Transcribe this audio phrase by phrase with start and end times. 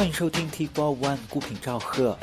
[0.00, 2.16] 欢迎收听 T Four One 孤品赵贺。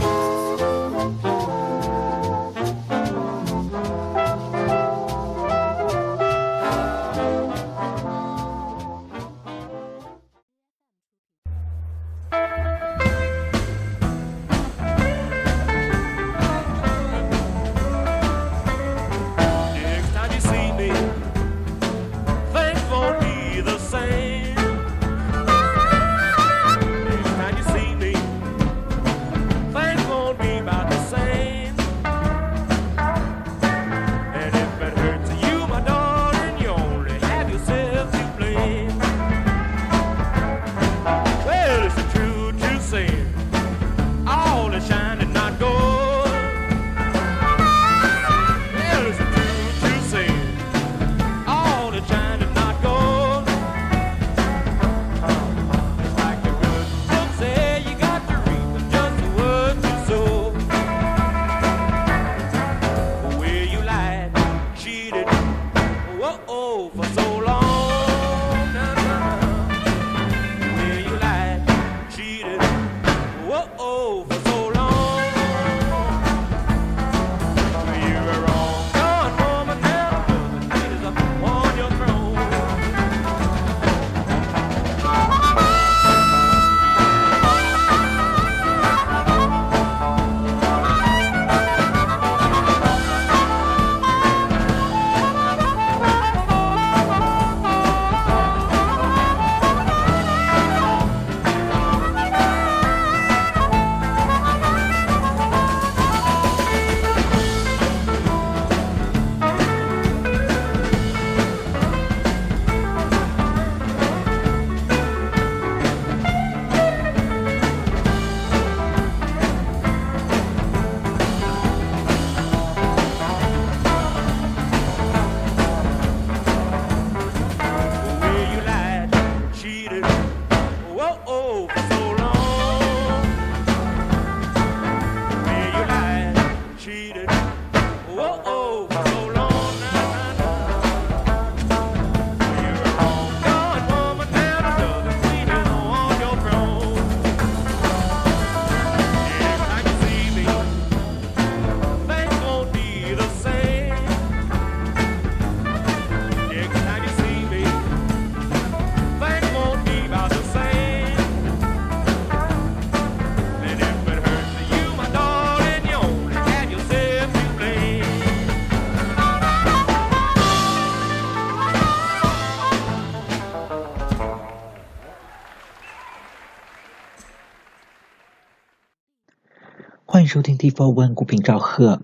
[180.28, 182.02] 收听 T Four One 孤品赵贺。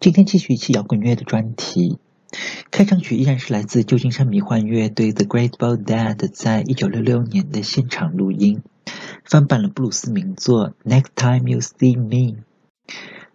[0.00, 1.98] 今天继续一期摇滚乐的专题。
[2.70, 8.62] 开场曲依然是来自旧金山迷幻乐队 The Great Bald Dead 在一九六六年的现场录音，
[9.24, 12.36] 翻版了布鲁斯名作《Next Time You See Me》。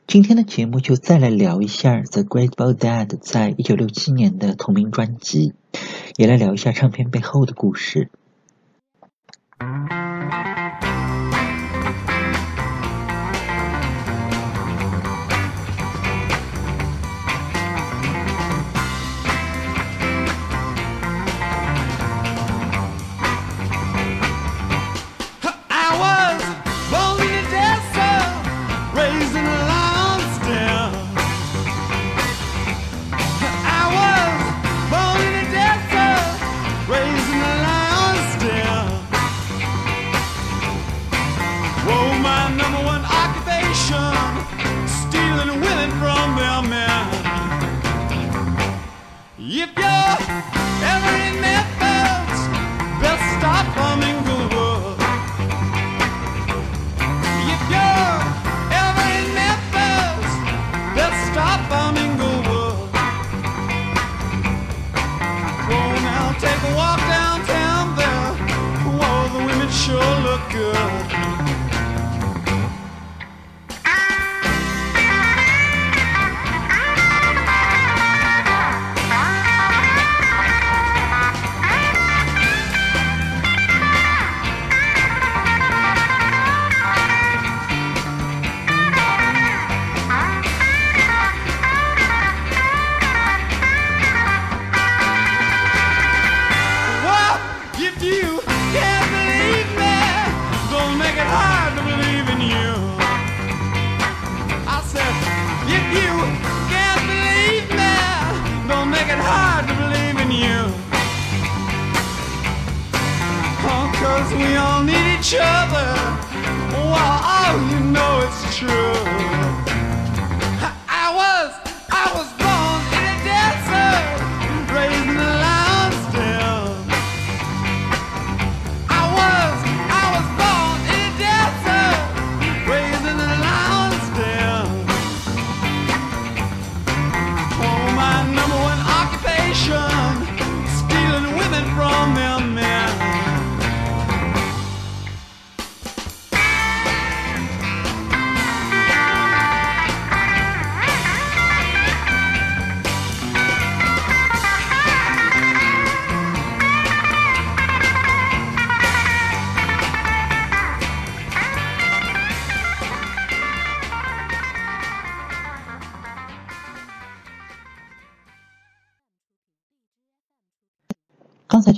[0.07, 5.53] 今天的节目就再来聊一下 The Great Bald Dead 在一九六七年的同名专辑，
[6.17, 8.09] 也来聊一下唱片背后的故事。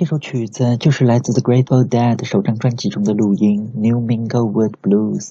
[0.06, 5.30] 这首曲子就是来自 The Grateful Dead 首张专辑中的录音《New Minglewood Blues》。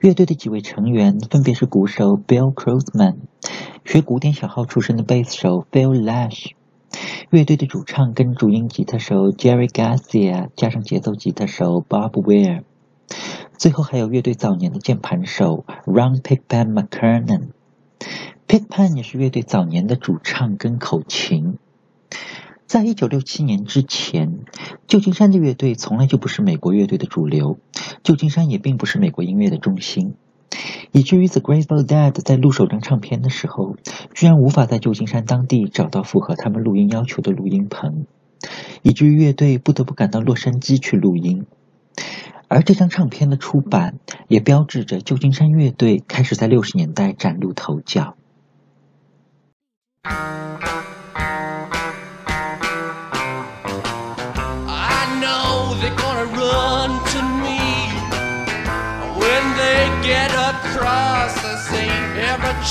[0.00, 3.14] 乐队的几位成员分别是鼓手 Bill Cruzman、
[3.84, 6.50] 学古典小号出身的贝斯手 Phil Lash、
[7.30, 12.64] 乐队的主唱跟主音吉他手 Jerry Garcia，加上节奏吉他手 Bob Weir，
[13.56, 17.50] 最后还有乐队早年的键盘手 Ron Pigpen McKernan。
[18.48, 21.58] Pigpen 也是乐队早年的主唱跟口琴。
[22.66, 24.40] 在一九六七年之前，
[24.88, 27.58] 旧金山的乐队从来就不是美国乐队的主流，
[28.02, 30.14] 旧金山也并不是美国音乐的中心，
[30.90, 33.76] 以至于 The Grateful Dead 在录首张唱片的时候，
[34.14, 38.04] 居然无法在旧金山当地找到符合他们录音要求的录音棚，
[38.82, 41.46] 以至于乐队不得不赶到洛杉矶去录音。
[42.48, 48.16] 而这张唱片的出版，也标志着旧金山乐队开始在六十年代崭露头角。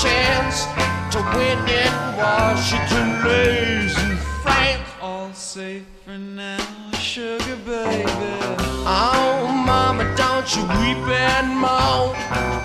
[0.02, 0.66] Chance
[1.10, 4.82] to win in Washington lays in France.
[5.00, 8.04] All safe for now, sugar baby.
[8.84, 12.14] Oh, mama, don't you weep and moan.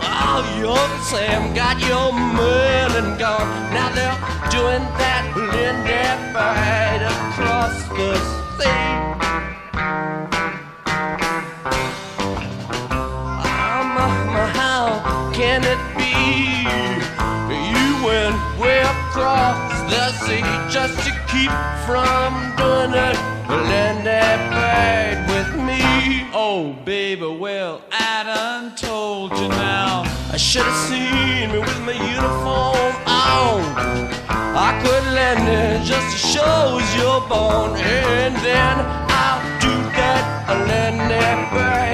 [0.04, 3.48] Oh, your Sam got your melon gone.
[3.74, 4.20] Now they're
[4.52, 8.12] doing that Linda right across the
[8.58, 9.21] sea.
[20.32, 21.54] Sea just to keep
[21.88, 23.18] from doing it.
[23.70, 25.82] Land that bad with me.
[26.34, 30.04] Oh, baby, well, I done told you now.
[30.36, 33.60] I should have seen me with my uniform on.
[34.68, 38.76] I could land it just to show you're born, and then
[39.24, 40.22] I'll do that.
[40.50, 41.91] I'll that bird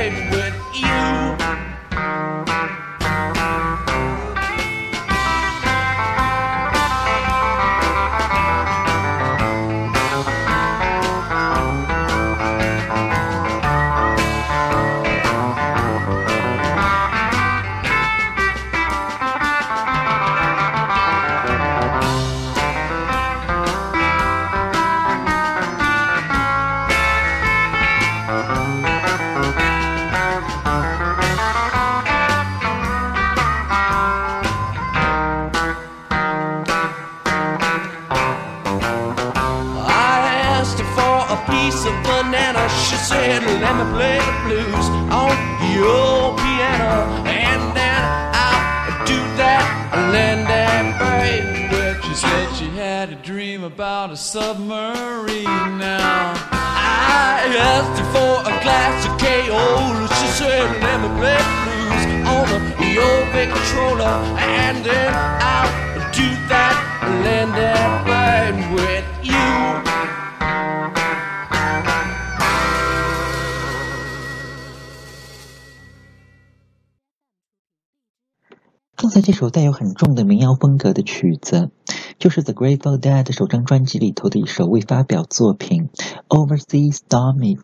[79.38, 81.70] 首带有很重的民谣风格的曲子，
[82.18, 85.90] 就是 The Grateful Dead 首张专辑里头的一首未发表作品
[86.28, 87.58] 《Overseas Stormy》。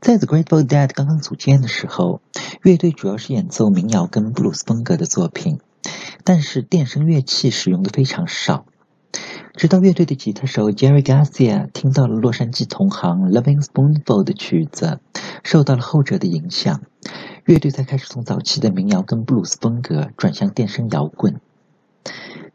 [0.00, 2.20] 在 The Grateful Dead 刚刚组建的时候，
[2.62, 5.58] 乐队主要是演奏民谣跟布鲁斯风格的作品，
[6.22, 8.64] 但是电声乐器使用的非常少。
[9.56, 15.00] 直到乐队的吉他手 Jerry Garcia 听到了洛杉矶同行 Loving Spoonful 的曲子，
[15.42, 16.82] 受到了后者的影响，
[17.44, 21.40] 乐队才开始从早期的民谣跟布鲁斯风格转向电声摇滚。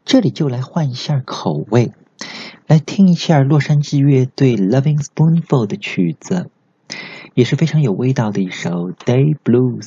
[0.06, 1.92] 这里就来换一下口味，
[2.66, 6.50] 来听一下洛杉矶乐队 Loving Spoonful 的曲子。
[7.34, 9.82] 也是非常有味道的一首《Day Blues》，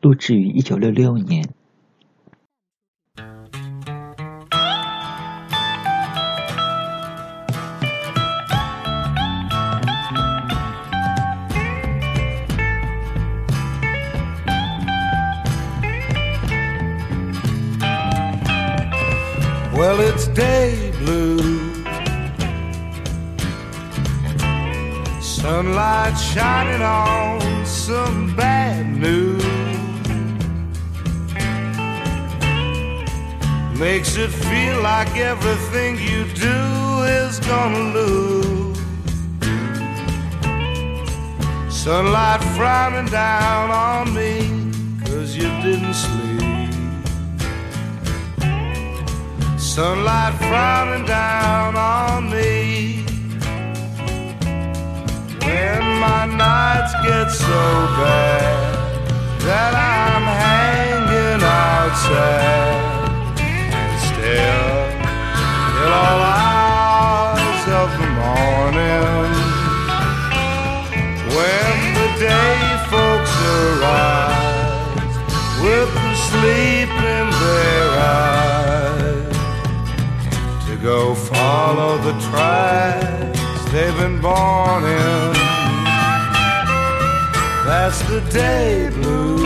[0.00, 1.50] 录制于一九六六年。
[19.76, 21.38] Well, it's day blue.
[25.20, 29.44] Sunlight shining on some bad news.
[33.76, 38.78] Makes it feel like everything you do is gonna lose.
[41.68, 44.53] Sunlight frowning down on me,
[49.74, 53.02] Sunlight frowning down on me.
[55.42, 57.62] When my nights get so
[57.98, 58.54] bad
[59.40, 62.70] that I'm hanging outside
[63.42, 64.70] and still
[65.74, 69.34] till all hours of the morning.
[71.34, 72.62] When the day
[72.94, 75.16] folks arise
[75.64, 77.03] with the sleep
[80.84, 85.32] go follow the tracks they've been born in.
[87.64, 89.38] That's the day blue.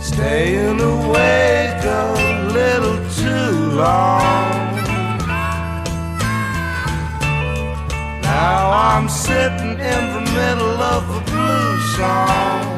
[0.00, 2.06] Staying awake a
[2.54, 4.76] little too long.
[8.22, 12.69] Now I'm sitting in the middle of a blue song.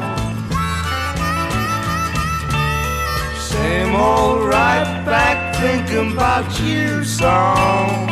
[3.73, 8.07] Same old right back thinking about you song.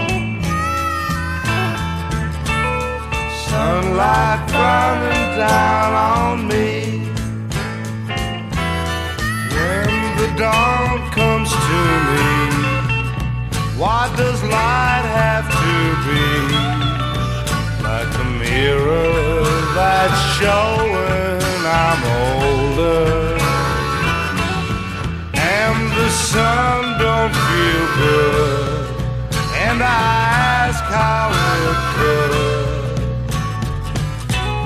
[3.46, 6.72] Sunlight running down on me.
[9.54, 12.32] When the dawn comes to me,
[13.80, 15.76] why does light have to
[16.08, 16.26] be
[17.88, 19.44] like a mirror
[19.76, 20.91] that's showing
[27.98, 28.86] good.
[29.66, 30.04] And I
[30.64, 31.32] ask how
[31.70, 32.34] it could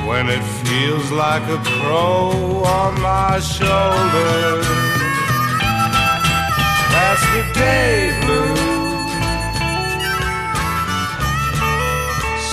[0.08, 4.62] when it feels like a crow on my shoulder.
[6.94, 8.56] That's the day blue.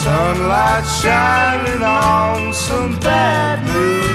[0.03, 4.13] Sunlight shining on some bad news.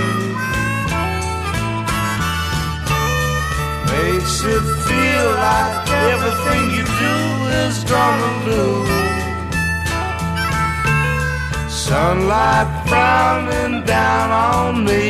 [4.17, 7.17] makes it feel like everything you do
[7.63, 9.17] is gonna lose.
[11.87, 15.03] Sunlight frowning down on me,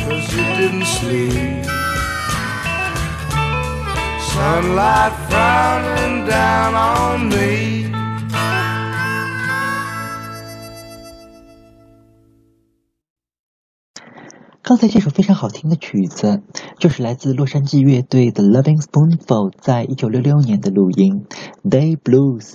[0.00, 1.64] cause you didn't sleep.
[4.32, 7.89] Sunlight frowning down on me.
[14.70, 16.44] 刚才这首非常好听的曲子，
[16.78, 21.26] 就是来自洛杉矶乐队 The Loving Spoonful 在一九六六年的录音
[21.68, 22.52] 《Day Blues》。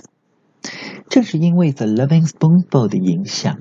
[1.10, 3.58] 正是因为 The Loving Spoonful 的影响，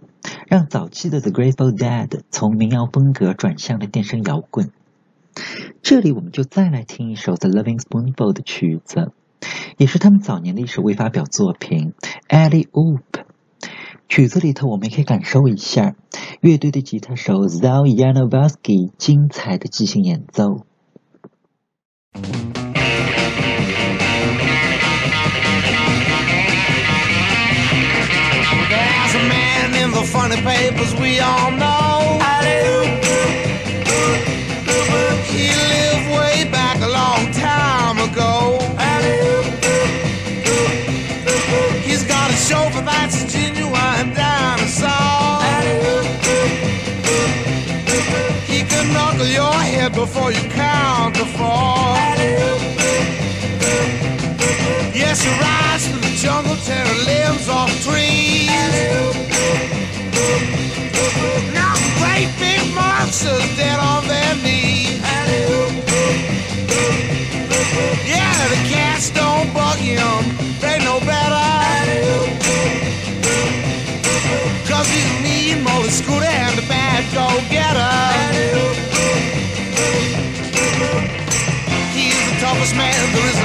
[0.47, 4.71] 让早期的 The Grateful Dead 从民谣风格转向了电声摇滚。
[5.81, 9.11] 这里我们就再来听一首 The Loving Spoonful 的曲子，
[9.75, 11.91] 也是他们早年的一首未发表作品
[12.29, 13.01] 《Alley Oop》。
[14.07, 15.95] 曲子里头，我们也可以感受一下
[16.41, 20.65] 乐队的吉他手 z a l y a n o v a s k y 精彩的即兴演奏。
[28.69, 31.74] There's a man in the funny papers we all know.
[63.15, 64.99] Monsters dead on their knees.
[68.05, 70.23] Yeah, the cats don't bug him,
[70.59, 71.47] they know better.
[74.67, 77.95] Cause he's mean motor scooter and a bad go-getter.
[81.95, 83.44] He's the toughest man there is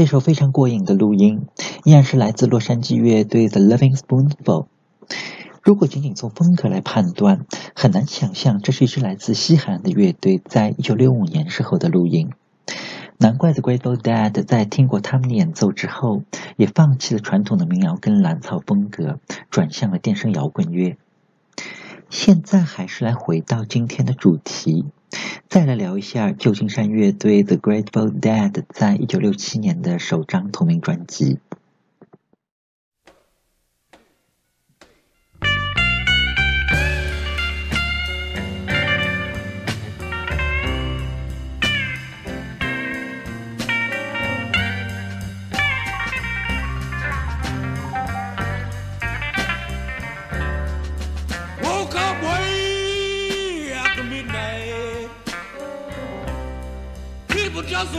[0.00, 1.46] 这首非常过瘾的录音，
[1.84, 4.64] 依然是来自洛杉矶乐队 The Loving Spoonful。
[5.62, 12.30] 如果仅仅从风格来判断，很难想象这是一支来自西海岸的乐队在1965年时候的录音。
[13.18, 16.22] 难怪 The Grateful Dead 在听过他们的演奏之后，
[16.56, 20.96] 也放弃了传统的民谣跟蓝草风格，转向了电声摇滚乐。
[22.08, 24.86] 现在还是来回到今天的主题，
[25.48, 31.38] 再来聊一下旧金山乐队 The Grateful Dead 在一九六七年的首张同名专辑。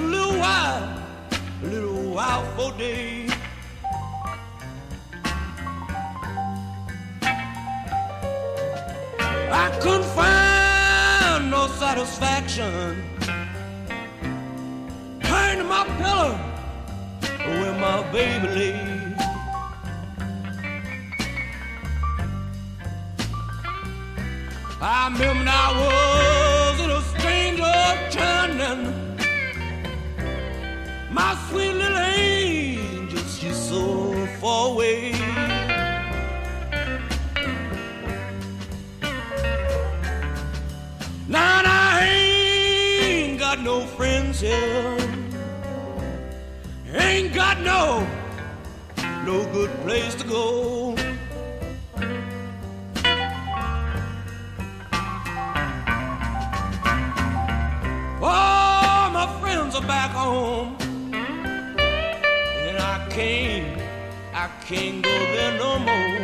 [0.02, 1.00] A little while,
[1.64, 3.28] a little while for day.
[9.64, 12.96] I couldn't find no satisfaction.
[15.22, 16.34] Turn to my pillow
[17.46, 18.92] where my baby lay.
[24.84, 29.01] I remember I was a stranger turning.
[31.52, 35.12] Sweet little angel, she's so far away.
[41.28, 44.98] Now I ain't got no friends here.
[46.94, 48.08] Ain't got no,
[49.26, 50.96] no good place to go.
[58.22, 60.71] All my friends are back home.
[63.22, 63.80] Can't,
[64.34, 66.22] I can't go there no more.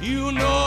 [0.00, 0.61] You know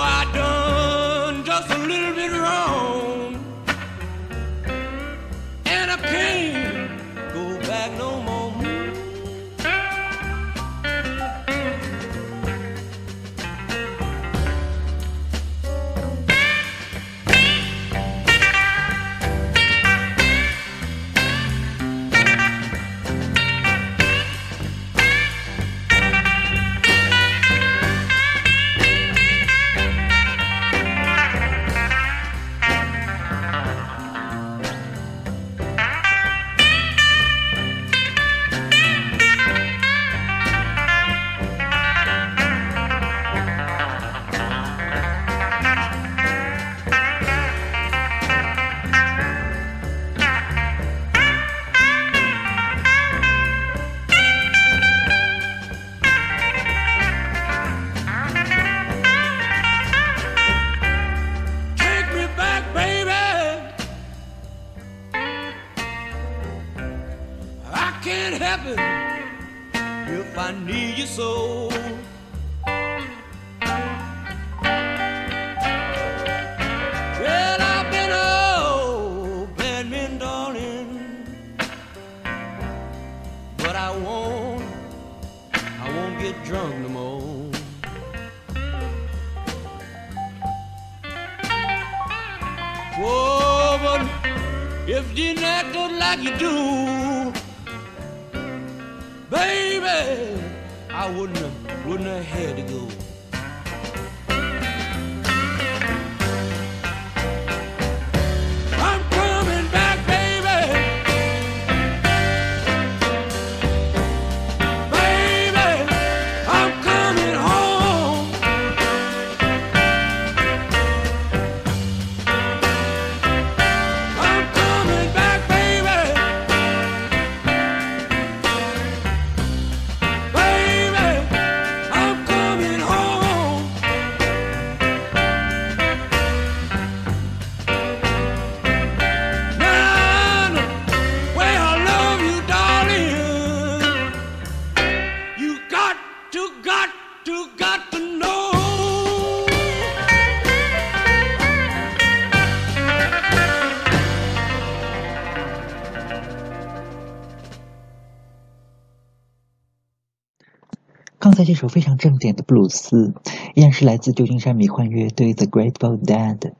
[161.66, 163.16] 首非常正点的布鲁斯，
[163.56, 166.52] 依然是来自旧金山迷幻乐队 The Grateful Dead，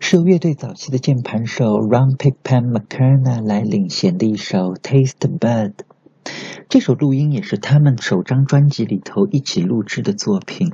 [0.00, 5.74] 是由乐队早期的键盘手 Ron Pickpan McKerna 来领衔的一首 Taste Bud。
[6.68, 10.72] 这首录音也是他们首张专辑里头一起录制的作品，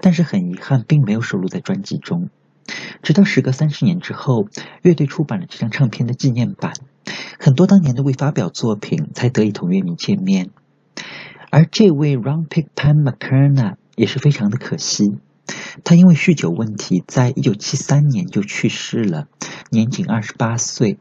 [0.00, 2.30] 但是很遗憾，并没有收录在专辑中。
[3.02, 4.46] 直到时隔三十年之后，
[4.80, 6.72] 乐队出版了这张唱片的纪念版，
[7.38, 10.48] 很多当年的未发表作品才得以同乐迷见面。
[11.50, 15.16] 而这位 Ron Pickpan McKerna 也是非常的可惜，
[15.84, 19.26] 他因为酗酒问题，在一九七三年就去世了，
[19.70, 20.98] 年仅二十八岁。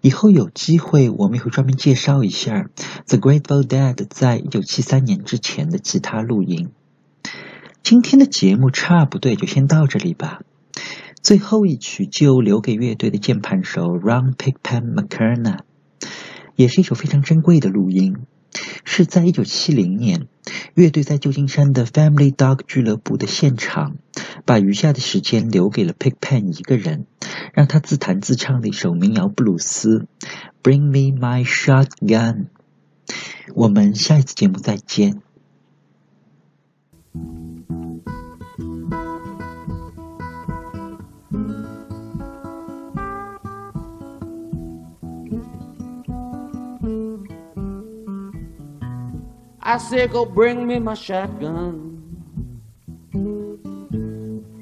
[0.00, 2.68] 以后有机会，我们也会专门介绍一下
[3.06, 6.70] The Grateful Dead 在一九七三年之前的其他录音。
[7.82, 10.40] 今天的节目差不多就先到这里吧。
[11.22, 15.60] 最后一曲就留给乐队的键盘手 Ron Pickpan McKerna，
[16.56, 18.16] 也是一首非常珍贵的录音，
[18.84, 20.26] 是在一九七零年，
[20.74, 23.96] 乐队在旧金山的 Family Dog 俱乐部的现场，
[24.44, 27.06] 把余下的时间留给了 Pig Pen 一个人，
[27.52, 30.06] 让他自弹自唱的一首民谣布鲁斯
[30.62, 32.34] 《Bring Me My Shotgun》。
[33.54, 35.20] 我们下一次节目再见。
[49.66, 52.02] I said, go bring me my shotgun.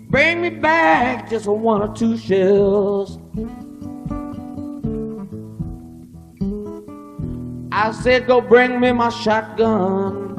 [0.08, 3.18] Bring me back just one or two shells.
[7.72, 10.36] I said, go bring me my shotgun.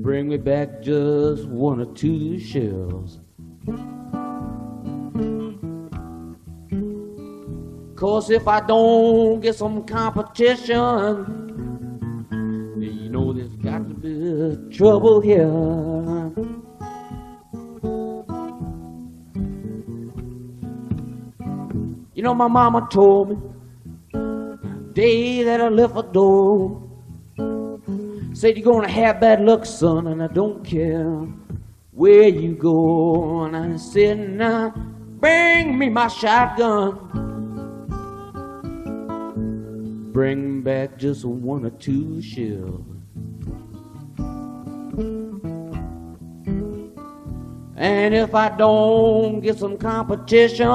[0.00, 3.18] Bring me back just one or two shells.
[7.94, 11.44] Cause if I don't get some competition,
[14.70, 15.46] trouble here.
[22.14, 23.36] You know, my mama told me
[24.94, 26.80] day that I left her door.
[28.32, 31.26] Said you're gonna have bad luck, son, and I don't care
[31.92, 33.44] where you go.
[33.44, 34.70] And I said, now
[35.20, 36.98] bring me my shotgun.
[40.12, 42.93] Bring back just one or two shells.
[47.76, 50.70] And if I don't get some competition,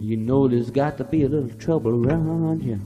[0.00, 2.80] you know there's got to be a little trouble around here.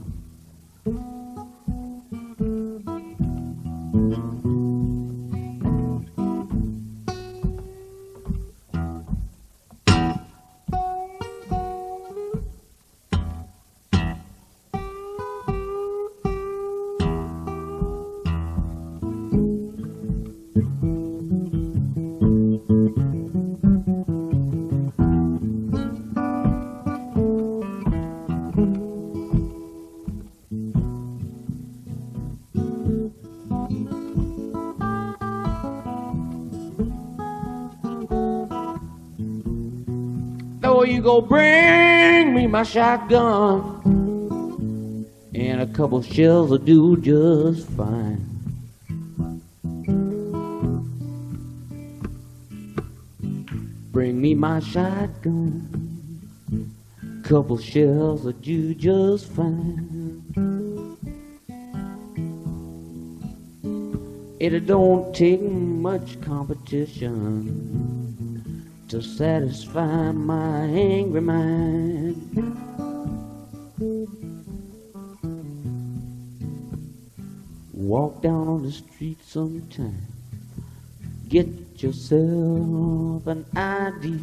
[41.07, 43.55] Go bring me my shotgun.
[45.33, 48.25] And a couple shells will do just fine.
[53.93, 55.39] Bring me my shotgun.
[57.23, 60.23] Couple shells will do just fine.
[64.41, 67.76] It don't take much competition
[68.87, 72.15] to satisfy my angry mind.
[77.73, 80.07] Walk down on the street sometime,
[81.27, 81.47] get
[81.83, 84.19] yourself an ID.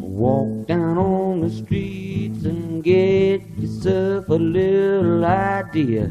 [0.00, 6.10] Walk down on the streets and get yourself a little idea.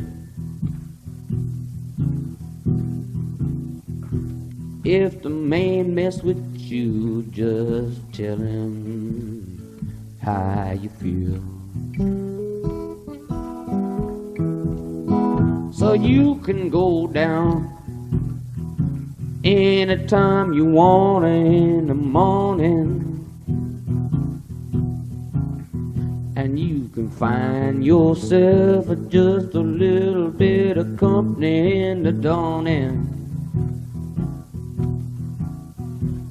[4.90, 11.38] If the man mess with you, just tell him how you feel.
[15.72, 17.70] So you can go down
[19.44, 23.06] anytime you want in the morning.
[26.36, 33.09] And you can find yourself just a little bit of company in the dawning.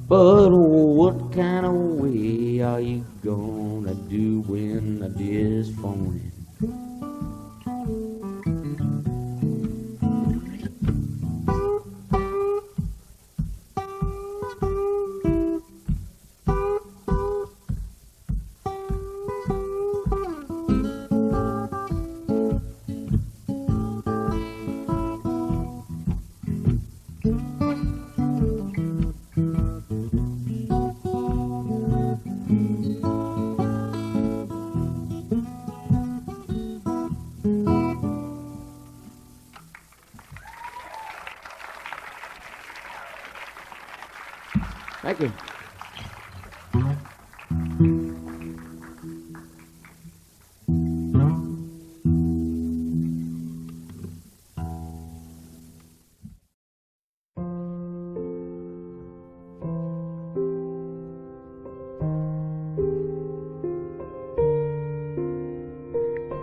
[0.09, 6.38] But what kind of way are you gonna do when this phone Thank